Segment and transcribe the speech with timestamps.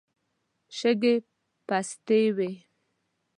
[0.77, 1.15] شګې
[1.67, 2.49] پستې وې.